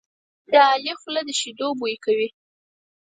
د 0.51 0.53
علي 0.69 0.93
خوله 0.99 1.21
د 1.25 1.29
شیدو 1.39 1.67
بوی 1.79 1.95
کوي. 2.05 2.27